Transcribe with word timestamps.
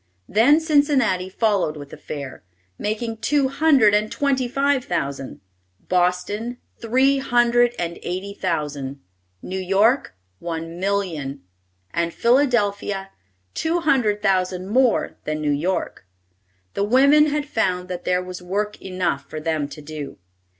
Then 0.27 0.59
Cincinnati 0.59 1.29
followed 1.29 1.77
with 1.77 1.93
a 1.93 1.95
fair, 1.95 2.41
making 2.79 3.17
two 3.17 3.49
hundred 3.49 3.93
and 3.93 4.11
twenty 4.11 4.47
five 4.47 4.83
thousand; 4.83 5.41
Boston, 5.89 6.57
three 6.79 7.19
hundred 7.19 7.75
and 7.77 7.99
eighty 8.01 8.33
thousand; 8.33 8.99
New 9.43 9.59
York, 9.59 10.15
one 10.39 10.79
million; 10.79 11.43
and 11.93 12.15
Philadelphia, 12.15 13.11
two 13.53 13.81
hundred 13.81 14.23
thousand 14.23 14.69
more 14.69 15.17
than 15.25 15.39
New 15.39 15.51
York. 15.51 16.07
The 16.73 16.83
women 16.83 17.27
had 17.27 17.45
found 17.45 17.87
that 17.89 18.03
there 18.03 18.23
was 18.23 18.41
work 18.41 18.81
enough 18.81 19.29
for 19.29 19.39
them 19.39 19.67
to 19.67 19.83
do. 19.83 20.17